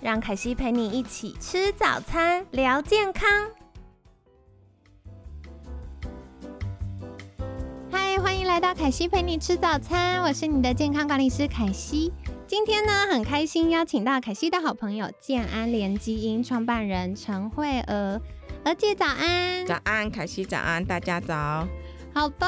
[0.00, 3.28] 让凯西陪你一起吃早餐，聊健康。
[7.90, 12.12] 嗨，欢迎来到凯西陪你吃早餐，我是你的健康管理师凯西。
[12.46, 18.20] 今天呢，很开心邀请到凯西的好朋友健安联基因创办人陈慧娥，
[18.64, 19.66] 娥姐早安。
[19.66, 21.66] 早安，凯西早安，大家早。
[22.14, 22.46] 好的，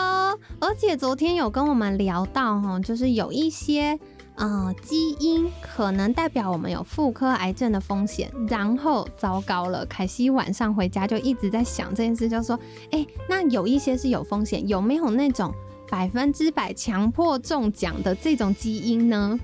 [0.60, 3.98] 而且昨天有跟我们聊到哈，就是有一些
[4.40, 12.58] 啊基因可能代表我们有妇科癌症的风险，然后糟糕了，凯西晚上回家就一直在想这件事，就说，
[12.90, 15.54] 哎，那有一些是有风险，有没有那种
[15.90, 19.38] 百分之百强迫中奖的这种基因呢？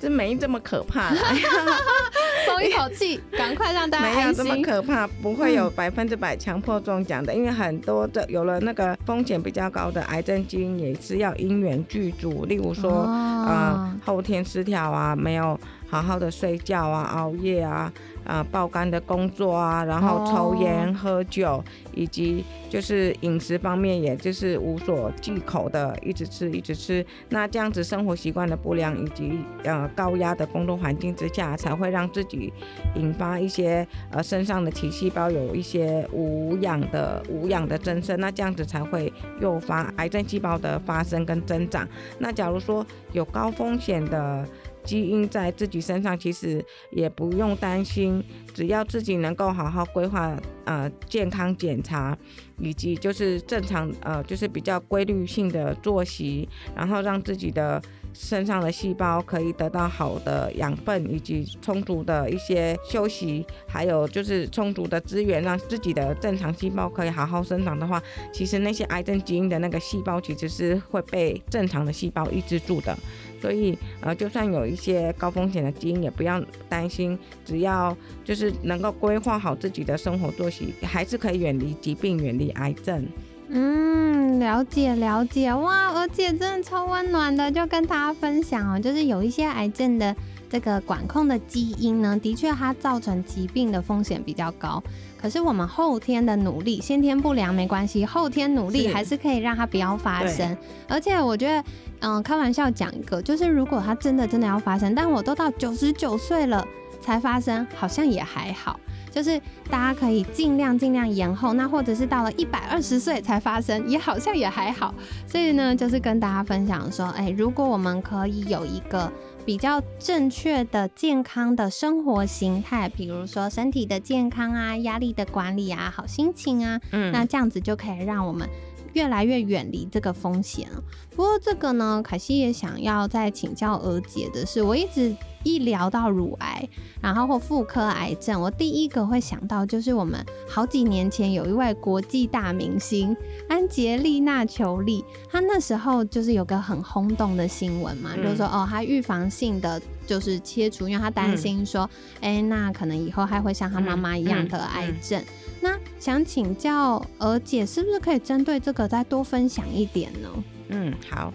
[0.00, 1.12] 这没这么可怕，
[2.46, 13.04] 松一口气，赶快让大家没有这么可怕，不会有百分之百强迫中奖的，因为很多的有了那个风险比较高的癌症基因也是要因缘具足，例如说
[13.46, 17.92] 呃后天失调啊，没有好好的睡觉啊，熬夜啊。
[18.24, 27.02] 啊，爆肝的工作啊，然后抽烟喝酒，以及就是饮食方面，也就是无所忌口的，一直吃一直吃。
[27.30, 32.52] 那这样子生活习惯的不良，以及呃高压的工作环境之下，才会让自己
[32.96, 38.20] 引发一些呃身上的体细胞有一些无氧的无氧的增生。
[38.20, 41.88] 那这样子才会诱发癌症细胞的发生跟增长。
[42.18, 44.44] 那假如说有高风险的。
[44.88, 52.16] 基因在自己身上，其实也不用担心，只要自己能够好好规划呃健康检查，
[52.58, 57.82] 以及就是正常呃就是比较规律性的作息，然后让自己的。
[58.14, 72.96] 身上的细胞可以得到好的养分，以及充足的一些休息，还有就是充足的资源，让自己的正常细胞可以好好生长的话，其实那些癌症基因的那个细胞其实是会被正常的细胞抑制住的。
[73.40, 83.06] 所以呃，就算有一些高风险的基因，也不要担心，只要就是能够规划好自己的生活作息，还是可以远离疾病，远离癌症。
[83.50, 90.14] 嗯，了解了解哇，而且真的超温暖的，就跟大家分享哦，就是有一些癌症的
[90.50, 94.82] 这个管控的基因呢，的确它造成疾病的风险比较高。
[95.20, 100.56] 可是我们后天的努力，先天不良没关系，后天努力还是可以让它不要发生。
[100.86, 101.64] 而且我觉得，
[102.00, 106.64] 嗯，开玩笑讲一个，就是如果它真的真的要发生，但我都到九十九岁了
[107.00, 108.78] 才发生，好像也还好。
[109.10, 114.94] 就是大家可以尽量尽量延后，那或者是到了一百二十岁才发生，也好像也还好。
[115.26, 119.10] 所以呢，就是跟大家分享说，哎，如果我们可以有一个
[119.46, 128.48] 比较正确的健康的生活形态，比如说身体的健康啊、压力的管理啊、好心情啊，嗯，那这样子就可以让我们。
[128.94, 130.66] 越来越远离这个风险
[131.10, 136.68] 不过这个呢，凯西也想要再请教娥姐的是，我一直一聊到乳癌，
[137.00, 143.16] 然后或妇科癌症，我第一个会想到就是我们好几年前有一位国际大明星
[143.48, 151.88] 安杰丽娜·裘丽，她那时候就是有个很轰动的新闻嘛，就是说哦，她预防性的就是切除，因为她担心说，
[152.20, 155.22] 哎，那可能以后还会像她妈妈一样得癌症。
[155.60, 160.28] 那想请教娥姐，是不是可以针对这个再多分享一点呢？
[160.68, 161.32] 嗯，好。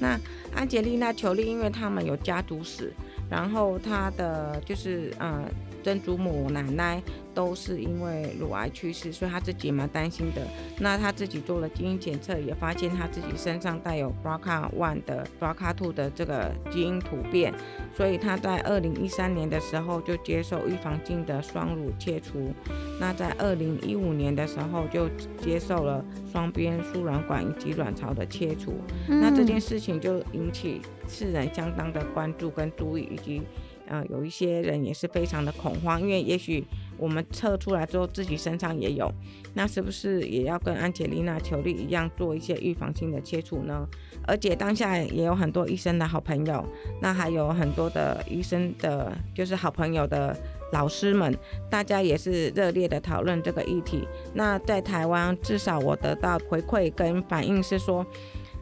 [0.00, 0.18] 那
[0.54, 2.92] 安杰丽娜·裘丽，因为他们有家族史，
[3.30, 5.44] 然后他的就是呃。
[5.84, 7.02] 曾祖母、奶奶
[7.34, 10.40] 都是因为乳癌去世，所以他自己蛮担心的。
[10.78, 17.52] 那他自己做了基因检测，也发现他自己身上带有 BRCA1 的 BRCA2 的这个基因突变，
[17.94, 22.50] 所以他在二零一三年的时候就接受预防性的双乳切除。
[22.98, 25.06] 那在二零一五年的时候就
[25.38, 28.72] 接受了双边输卵管以及卵巢的切除。
[29.06, 33.42] 那这件事情就引起世人相当的关注跟注意，以及。
[33.86, 36.64] 呃，有一些人也是非常的恐慌，因为也许
[36.96, 39.12] 我们测出来之后自己身上也有，
[39.52, 43.86] 那是不是也要跟安吉丽娜·裘丽一样做一些预防性的切除呢？
[44.26, 46.64] 而且当下也有很多医生的好朋友，
[47.02, 50.34] 那还有很多的医生的就是好朋友的
[50.72, 51.36] 老师们，
[51.70, 54.08] 大家也是热烈的讨论这个议题。
[54.32, 58.06] 那在台湾，至少我得到回馈跟反应是说，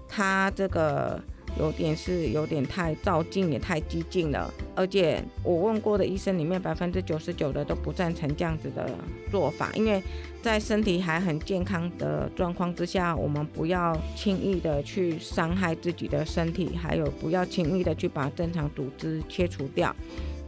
[0.08, 1.22] 他这个。
[1.58, 4.52] 有点是有点太照进，也太激进了。
[4.74, 8.88] 而且我问过的医生里面，百分之九十九的都不赞成这样子的
[9.30, 10.02] 做法，因为
[10.40, 19.94] 在身体还很健康的状况之下，我们不要轻易的去伤害自己的身体，还有不要轻易的去把正常组织切除掉。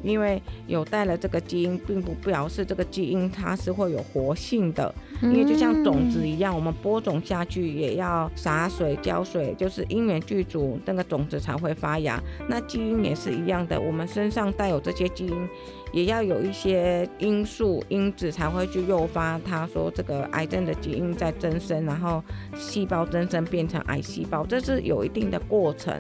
[0.02, 4.94] 因为有带了这个基因，并不表示这个基因它是会有活性的。
[5.24, 12.22] 因为就像种子一样，我们播种下去也要洒水、浇水，就是因缘具足，那个种子才会发芽。
[12.48, 15.48] 那基因也是一样的，我们身上带有这些基因。
[15.92, 22.20] 也要有一些因素因子才会去诱发它说这个癌症的基因在增生，然后
[22.56, 25.94] 细胞增生变成癌细胞，这是有一定的过程，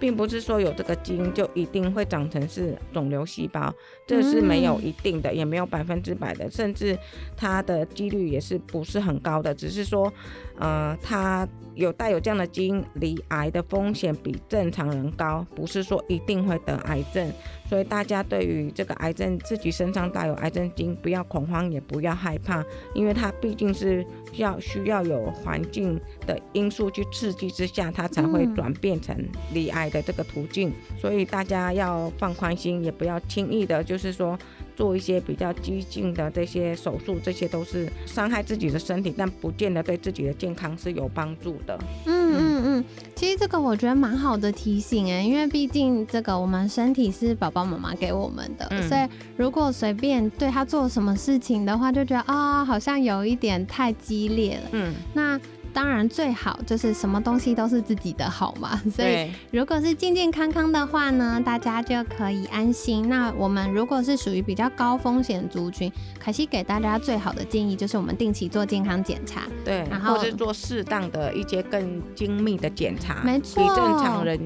[0.00, 3.70] 并不是说有这个基因就一定会长成是肿瘤细胞，
[4.06, 6.98] 这是没有一定的，也没有百分之百的，甚至
[7.36, 10.12] 它的几率也是不是很高的，只是说，
[10.58, 11.48] 呃，它。
[11.74, 17.28] 有带有这样的基因，离癌的风险比正常人高，不是说一定会得癌症。
[17.68, 22.64] 所以大家对于这个癌症自己身上带有癌症基因，不要恐慌，也不要害怕，
[22.94, 29.12] 因为它毕竟是要需要有环境的因素去刺激之下，它才会转变成
[29.52, 30.72] 离癌的这个途径。
[30.96, 34.38] 所以大家要放宽心，也不要轻易的，就是说。
[34.76, 41.78] 做一些比较激进的这些手术，这些都是伤害自己的身体，但不见得对自己的健康是有帮助的。
[42.06, 42.84] 嗯嗯嗯，
[43.14, 54.62] 其实这个我觉得蛮好的提醒哎，因为毕竟这个我们身体是宝宝妈妈给我们的，所以如果随便对他做什么事情的话，就觉得啊，好像有一点太激烈了。
[54.72, 55.40] 嗯，那。
[55.74, 63.08] 当然最好就是什么东西都是自己的好嘛， 所以如果是健健康康的话呢，大家就可以安心。
[63.08, 74.40] 那我们如果是属于比较高风险族群，可惜给大家最好的建议就是我们定期做健康检查，对，然后是做适当的一些更精密的检查，没错，比正常人。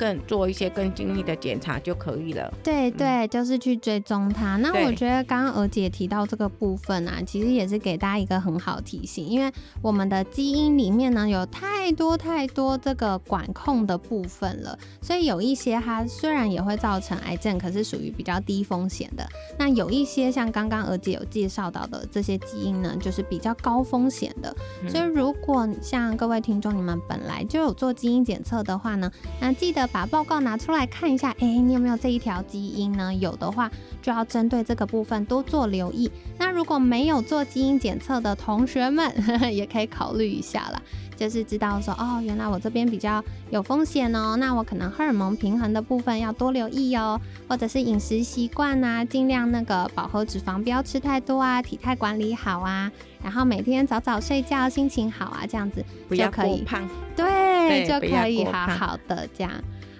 [0.00, 2.50] 更做一些更精密的检查就可以了。
[2.64, 4.56] 对对，就是去追踪它。
[4.56, 9.52] 那我觉得刚刚娥姐提到这个部分啊，其实也是给大家一个很好提醒，因为
[9.82, 19.28] 我们的基因里面呢有太多太多这个管控的部分了，所以有一些它虽然也会造成癌症，可是属于比较低风险的。
[19.58, 24.56] 那有一些像刚刚娥姐有介绍到的这些基因呢，就是比较高风险的。
[24.88, 29.89] 所以如果像各位听众你们本来就有做基因检测的话呢，那记得。
[29.92, 33.12] 把报告拿出来看一下，哎，你有没有这一条基因呢？
[33.14, 33.70] 有的话，
[34.00, 36.10] 就要针对这个部分多做留意。
[36.38, 39.12] 那如果没有做基因检测的同学们，
[39.52, 40.80] 也可以考虑一下了，
[41.16, 52.90] 就是知道说，哦，原来我这边比较有风险哦，那我可能荷尔蒙平衡的部分要多留意哦，或者是饮食习惯啊，尽量那个饱和脂肪不要吃太多啊，体态管理好啊。
[53.22, 59.52] 然后每天早早睡觉，心情好啊，这样子就可以胖，对，就可以好好的这样。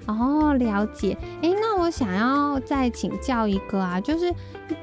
[0.07, 1.17] 哦，了解。
[1.43, 4.33] 诶，那我想要再请教一个啊，就是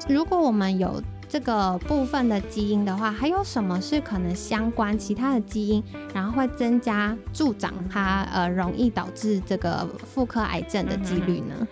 [0.08, 5.84] 如果我们有这个部分的基因的话，还有什么是可能相关其他的基因，
[6.14, 11.68] 然后会增加助长它呃容易导致这个妇科癌症的几率呢？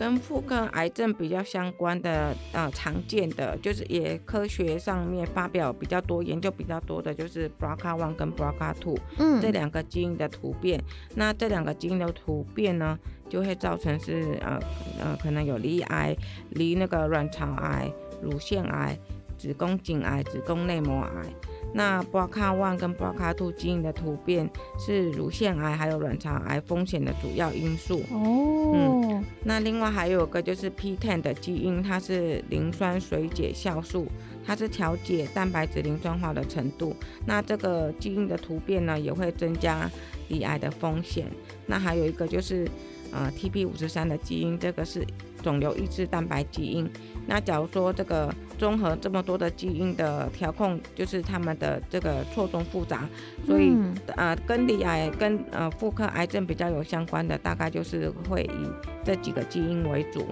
[0.00, 10.82] 跟妇科癌症比较相关的，呃，常见的就是也科学上面发表比较多、研究比较多的，就是 BRCA1 跟 BRCA2，嗯，这两个基因的突变。
[11.14, 12.98] 那这两个基因的突变呢，
[13.28, 14.58] 就会造成是呃
[14.98, 16.16] 呃，可能有离癌、
[16.48, 17.92] 离那个卵巢癌、
[18.22, 18.98] 乳腺癌、
[19.36, 21.49] 子宫颈癌、子宫内膜癌。
[21.72, 24.48] 那 BRCA1 跟 BRCA2 基因的突变
[24.78, 28.00] 是乳腺癌还有卵巢癌风险的主要因素。
[28.10, 34.06] 哦，嗯，那另外还有个就是 PTEN 的基因，它是磷酸水解酵素，
[34.44, 36.94] 它是调节蛋白质磷酸化的程度。
[37.24, 39.88] 那这个基因的突变呢，也会增加
[40.28, 41.26] 罹癌的风险。
[41.66, 42.68] 那还有一个就是
[43.12, 45.04] 呃，TP 五十三的基因，这个是
[45.42, 46.88] 肿瘤抑制蛋白基因。
[47.26, 53.08] 那假如说这个综合这么多的基因的调控，就是他们的这个错综复杂，
[53.46, 53.72] 所以
[54.16, 58.70] 呃，跟离癌跟呃妇科癌症比较有相关的，大概就是会以
[59.04, 60.26] 这几个基因为主。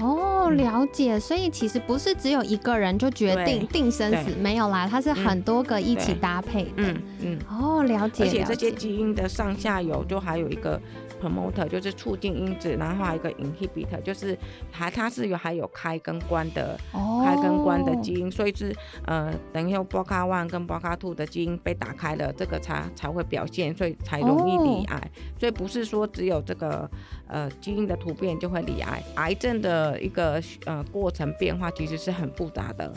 [0.00, 1.20] 哦，了解。
[1.20, 6.70] 所以其实不是只有一个人就决定定生死，没有啦，它是很多个一起搭配的。
[6.76, 7.38] 嗯嗯。
[7.48, 8.24] 哦，了解。
[8.24, 10.80] 而且这些基因的上下游就还有一个。
[11.22, 14.36] Promoter 就是促进因子，然后还有一个 inhibitor，就是
[14.70, 16.76] 还它是有还有开跟关的
[17.24, 18.74] 开跟关的基因，所以是
[19.06, 25.10] 呃等于 BRCA1 跟 BRCA2 的基因被打开了，这个才才会表现，所以才容易罹癌。
[25.38, 26.90] 所以不是说只有这个
[27.28, 32.92] 呃基因的突变就会罹癌，癌症的一个呃过程变化其实是很复杂的。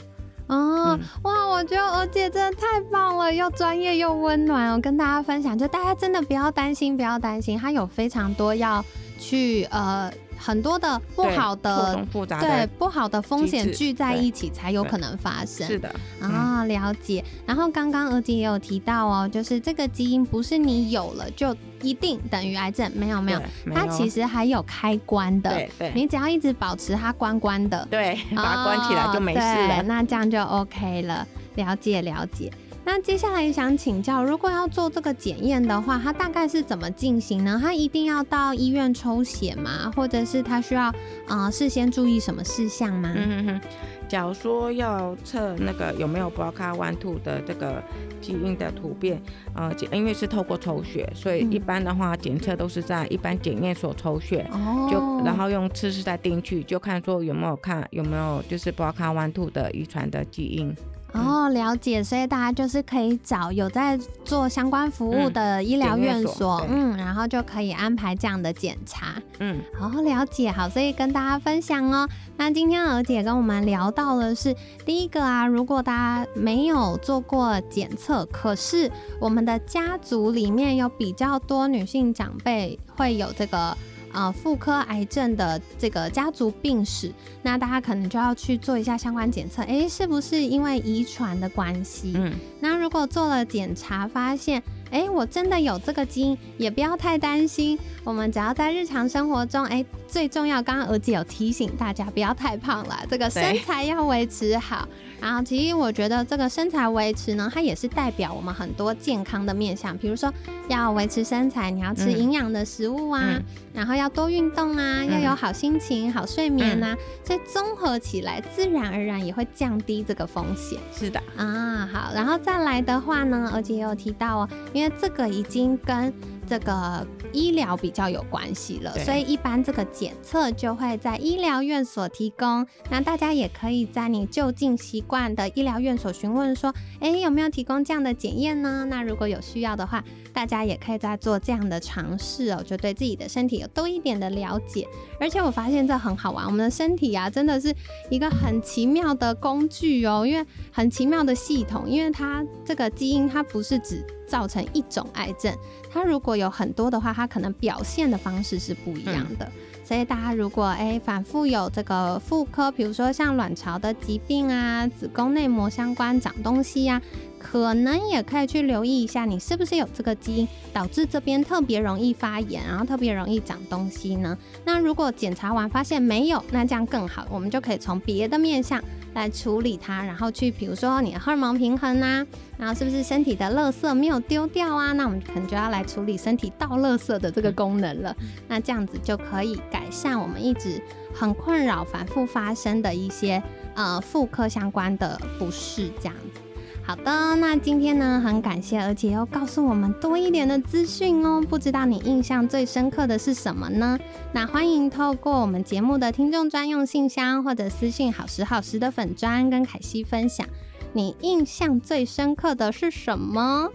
[0.48, 8.84] 哦，哇，我觉得娥姐真的太棒了，又专业又温暖我，跟大家分享，就大家真的不要担心，不要担心，她有非常多要
[9.18, 10.12] 去呃。
[10.38, 12.06] 很多的不好的
[12.42, 15.66] 对不好的风险聚在一起才有可能发生。
[15.66, 17.24] 是的啊，了解。
[17.46, 23.42] 然后刚刚娥姐也有提到哦，就是这个基因不是你有了就一定等于癌症，没有没有，
[23.74, 25.50] 它其实还有开关的。
[25.50, 29.84] 对对，你只要一直保持它关关的，对，把它关起来就没事了。
[29.84, 31.28] 那这样就 OK 了。
[31.56, 32.52] 了解了解。
[32.88, 37.60] 那接下来想请教，如果要做这个检验的话，它大概是怎么进行呢？
[37.62, 39.92] 它一定要到医院抽血吗？
[39.96, 40.94] 或者是它需要
[41.28, 43.12] 呃事先注意什么事项吗？
[43.16, 43.62] 嗯哼哼，
[44.08, 47.84] 假如说要测那个有没有 BRCA1/2 的这个
[48.22, 49.20] 基因的突变，
[49.56, 54.48] 呃，因为是透过抽血，所以一般的话检测都是在一般检验所抽血，
[54.92, 60.74] 就然后用测试再定去，就看说有没有看有没有就是 BRCA1/2 的遗传的基因。
[61.16, 72.08] 哦，了解，所以大家就是可以找有在做相关服务的医疗院所，嗯，然后就可以安排这样的检查，嗯，好了解，好，所以跟大家分享哦。
[72.38, 74.56] 那今天娥姐跟我们聊到的是
[74.86, 83.76] 第一个啊，如果大家没有做过检测，可是我们的家族里面有比较多女性长辈会有这个。
[84.16, 87.12] 呃，妇科癌症的这个家族病史，
[87.44, 92.14] 那大家可能就要去做一下相关检测，哎，是不是因为遗传的关系？
[92.16, 97.78] 嗯，那如果做了检查发现，哎，我真的有这个基因，也不要太担心。
[98.04, 104.88] 我们只要在日常生活中，哎，最重要，刚刚娥姐有提醒大家不要太胖了，这个身材要维持好。
[105.20, 109.98] 然后，其实我觉得这个身材维持呢，它也是代表我们很多健康的面相。
[109.98, 110.32] 比如说，
[110.68, 113.42] 要维持身材，你要吃营养的食物啊，
[113.74, 116.96] 然后要多运动啊，要有好心情、好睡眠呐。
[117.24, 120.78] 所以综合起来，自然而然也会降低这个风险。
[120.94, 126.14] 是的啊，好，然后再来的话呢，而且也有提到哦，因为这个已经跟。
[126.48, 132.66] 这个医疗比较有关系了，所以一般这个检测就会在医疗院所提供。
[132.90, 138.86] 那大家也可以在你就近习惯的医疗院所询问说，哎，有没有提供这样的检验呢？
[138.90, 144.88] 那如果有需要的话，大家也可以再做这样的尝试哦，就对自己的身体有多一点的了解。
[145.20, 147.74] 而且我发现这很好玩，我们的身体啊，真的是
[148.10, 155.56] 一个很奇妙的工具哦，因为很奇妙的系统，因为它这个基因它不是只造成一种癌症，
[155.96, 159.50] 它如果有很多的话，它可能表现的方式是不一样的。
[159.82, 167.02] 所以大家如果哎反复有这个妇科，比如说像卵巢的疾病啊、子宫内膜相关长东西呀。
[167.38, 174.36] 可能也可以去留意一下，你是不是有这个基因导致这边特别容易发炎，然后特别容易长东西呢？
[174.66, 178.84] 那如果检查完发现没有，那这样更好，我们就可以从别的面向
[179.16, 182.24] 来处理它，然后去比如说你的荷尔蒙平衡啊，
[182.58, 184.92] 然后是不是身体的垃圾没有丢掉啊？
[184.92, 188.16] 那我们可能就要来处理身体倒垃圾的这个功能了。
[188.48, 190.80] 那这样子就可以改善我们一直
[191.14, 193.42] 很困扰、反复发生的一些
[193.74, 196.45] 呃妇科相关的不适，这样子。
[196.88, 201.42] 好的，那今天呢，很感谢，而且又告诉我们多一点的资讯哦。
[201.42, 203.98] 不知道你印象最深刻的是什么呢？
[204.32, 210.46] 那欢迎透过我们节目的听众专用信箱或者私信好时好时的粉砖跟凯西分享，
[210.94, 213.72] 你印象最深刻的是什么？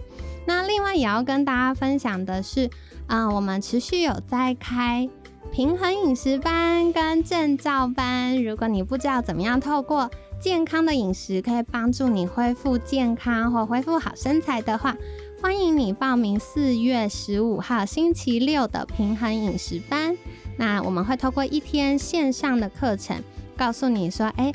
[0.47, 2.69] 那另外也要跟大家分享的是，
[3.07, 5.09] 啊，我们持续有在开
[5.51, 10.09] 平衡饮食班跟证照班，如果你不知道怎么样透过。
[10.39, 14.95] 健康的饮食可以帮助你恢复健康或恢复好身材的话，
[15.41, 20.17] 欢迎你报名四月十五号星期六的平衡饮食班。
[20.57, 23.21] 那我们会透过一天线上的课程，
[23.57, 24.53] 告诉你说，哎，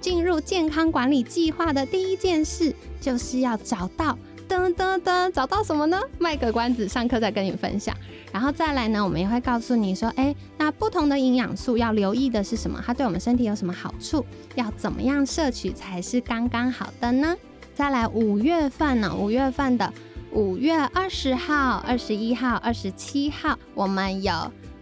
[0.00, 4.18] 进入健康管理计划的第一件事就是要找到。
[4.58, 6.00] 噔噔噔，找到什么呢？
[6.18, 7.94] 卖个关子，上课再跟你分享。
[8.32, 12.82] 然后再来呢，我们也会告诉你说，哎，那不同的营养素要留意的是什么？
[12.84, 14.24] 它对我们身体有什么好处？
[14.56, 17.36] 要怎么样摄取才是刚刚好的呢？
[17.74, 19.92] 再来五月份呢，五月份的
[20.32, 24.32] 五月二十号、二十一号、二十七号，我们有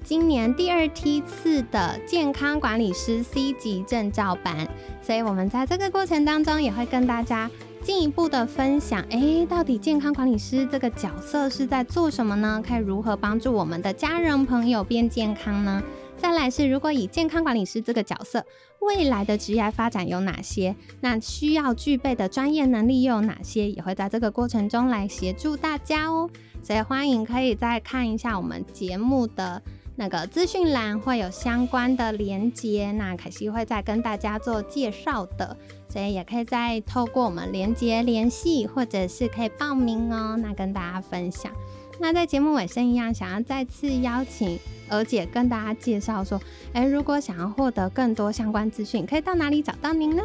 [0.02, 4.66] 今年第二梯次的健康管理师 C 级证照班，
[5.02, 7.50] 所以我们在这个过程当中也会跟大家。
[7.86, 12.60] 进一步的分享，哎，到底健康管理师这个角色是在做什么呢？
[12.66, 15.80] 可以如何帮助我们的家人朋友变健康呢？
[16.16, 18.44] 再来是，如果以健康管理师这个角色，
[18.80, 20.74] 未来的职业发展有哪些？
[21.00, 23.70] 那需要具备的专业能力又有哪些？
[23.70, 26.28] 也会在这个过程中来协助大家哦。
[26.64, 29.62] 所以欢迎可以再看一下我们节目的。
[29.98, 35.56] 那个资讯栏会有相关的连接，那凯西会再跟大家做介绍的，
[35.96, 40.36] 所以也可以再透过我们连接联系，或者是可以报名哦。
[40.36, 41.50] 那跟大家分享。
[41.98, 44.58] 那在节目尾声一样，想要再次邀请
[44.90, 46.38] 娥姐跟大家介绍说，
[46.74, 50.22] 哎，如果想要获得更多相关资讯，可以到哪里找到您呢？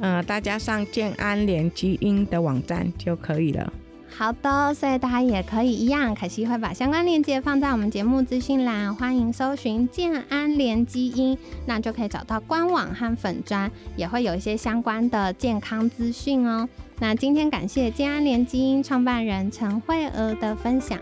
[0.00, 3.72] 嗯，大家上建安联基因的网站就可以了。
[4.16, 16.68] 好的，所以大家也可以一样，凯西会把相关链接放在我们节目资讯栏，欢迎搜寻健安联基因，那就可以找到官网和粉砖，也会有一些相关的健康资讯哦。
[16.98, 20.98] 那今天感谢健安联基因创办人陈慧娥的分享，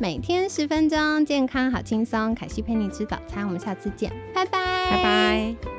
[0.00, 4.58] 每天十分钟，健康好轻松，凯西陪你吃早餐，我们下次见，拜拜，
[4.90, 5.71] 拜拜。